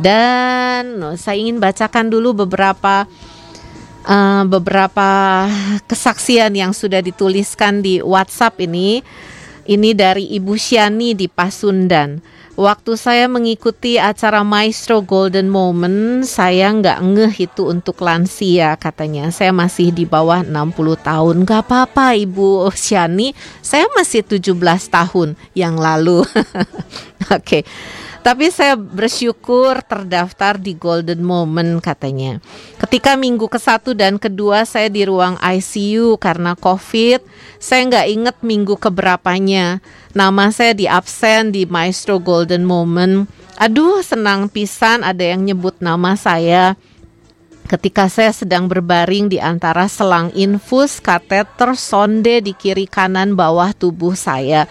Dan 0.00 1.16
saya 1.18 1.36
ingin 1.36 1.60
bacakan 1.60 2.08
dulu 2.08 2.46
beberapa 2.46 3.04
uh, 4.06 4.44
beberapa 4.46 5.10
kesaksian 5.86 6.54
yang 6.54 6.72
sudah 6.74 7.02
dituliskan 7.02 7.82
di 7.82 8.02
WhatsApp 8.02 8.60
ini. 8.62 9.02
Ini 9.62 9.94
dari 9.94 10.26
Ibu 10.34 10.58
Syani 10.58 11.14
di 11.14 11.30
Pasundan. 11.30 12.18
Waktu 12.52 13.00
saya 13.00 13.32
mengikuti 13.32 13.96
acara 13.96 14.44
Maestro 14.44 15.00
Golden 15.00 15.48
Moment, 15.48 16.20
saya 16.28 16.68
nggak 16.68 16.98
ngeh 17.00 17.34
itu 17.48 17.70
untuk 17.70 17.96
lansia 18.04 18.76
katanya. 18.76 19.32
Saya 19.32 19.56
masih 19.56 19.88
di 19.88 20.04
bawah 20.04 20.44
60 20.44 20.76
tahun. 21.00 21.48
Gak 21.48 21.64
apa-apa 21.64 22.12
Ibu 22.12 22.68
Syani, 22.76 23.32
saya 23.64 23.88
masih 23.96 24.20
17 24.26 24.52
tahun 24.92 25.32
yang 25.56 25.80
lalu. 25.80 26.20
Oke. 26.28 27.40
Okay. 27.40 27.62
Tapi 28.22 28.54
saya 28.54 28.78
bersyukur 28.78 29.82
terdaftar 29.82 30.54
di 30.54 30.78
Golden 30.78 31.26
Moment 31.26 31.82
katanya. 31.82 32.38
Ketika 32.78 33.18
minggu 33.18 33.50
ke 33.50 33.58
satu 33.58 33.98
dan 33.98 34.14
kedua 34.14 34.62
saya 34.62 34.86
di 34.86 35.02
ruang 35.02 35.34
ICU 35.42 36.22
karena 36.22 36.54
COVID, 36.54 37.18
saya 37.58 37.82
nggak 37.90 38.06
inget 38.06 38.36
minggu 38.46 38.78
keberapanya. 38.78 39.82
Nama 40.14 40.54
saya 40.54 40.70
di 40.70 40.86
absen 40.86 41.50
di 41.50 41.66
Maestro 41.66 42.22
Golden 42.22 42.62
Moment. 42.62 43.26
Aduh 43.58 44.06
senang 44.06 44.46
pisan 44.46 45.02
ada 45.02 45.26
yang 45.26 45.42
nyebut 45.42 45.82
nama 45.82 46.14
saya 46.14 46.78
ketika 47.72 48.04
saya 48.12 48.36
sedang 48.36 48.68
berbaring 48.68 49.32
di 49.32 49.40
antara 49.40 49.88
selang 49.88 50.28
infus, 50.36 51.00
kateter, 51.00 51.72
sonde 51.72 52.44
di 52.44 52.52
kiri 52.52 52.84
kanan 52.84 53.32
bawah 53.32 53.72
tubuh 53.72 54.12
saya. 54.12 54.68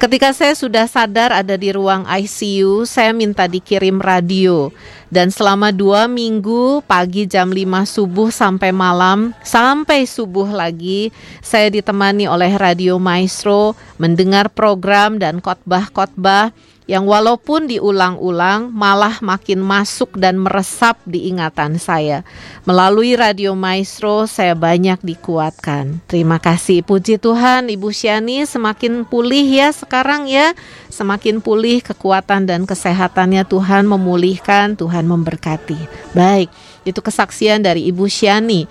Ketika 0.00 0.32
saya 0.32 0.56
sudah 0.56 0.88
sadar 0.88 1.34
ada 1.34 1.60
di 1.60 1.68
ruang 1.68 2.08
ICU, 2.08 2.88
saya 2.88 3.12
minta 3.12 3.44
dikirim 3.44 4.00
radio. 4.00 4.72
Dan 5.12 5.28
selama 5.28 5.74
dua 5.74 6.08
minggu, 6.08 6.80
pagi 6.88 7.28
jam 7.28 7.52
5 7.52 7.84
subuh 7.84 8.32
sampai 8.32 8.72
malam, 8.72 9.36
sampai 9.44 10.08
subuh 10.08 10.48
lagi, 10.48 11.12
saya 11.44 11.68
ditemani 11.68 12.30
oleh 12.30 12.54
Radio 12.56 12.96
Maestro, 12.96 13.76
mendengar 14.00 14.48
program 14.48 15.20
dan 15.20 15.44
khotbah-khotbah 15.44 16.54
yang 16.88 17.04
walaupun 17.04 17.68
diulang-ulang 17.68 18.72
malah 18.72 19.20
makin 19.20 19.60
masuk 19.60 20.16
dan 20.16 20.40
meresap 20.40 20.96
di 21.04 21.28
ingatan 21.28 21.76
saya. 21.76 22.24
Melalui 22.64 23.12
Radio 23.12 23.52
Maestro 23.52 24.24
saya 24.24 24.56
banyak 24.56 24.96
dikuatkan. 25.04 26.00
Terima 26.08 26.40
kasih 26.40 26.80
puji 26.80 27.20
Tuhan 27.20 27.68
Ibu 27.68 27.92
Syani 27.92 28.48
semakin 28.48 29.04
pulih 29.04 29.44
ya 29.44 29.68
sekarang 29.68 30.32
ya. 30.32 30.56
Semakin 30.88 31.44
pulih 31.44 31.84
kekuatan 31.84 32.48
dan 32.48 32.64
kesehatannya 32.64 33.44
Tuhan 33.44 33.84
memulihkan, 33.84 34.72
Tuhan 34.74 35.04
memberkati. 35.04 35.76
Baik, 36.16 36.48
itu 36.88 37.04
kesaksian 37.04 37.60
dari 37.60 37.84
Ibu 37.92 38.08
Syani. 38.08 38.64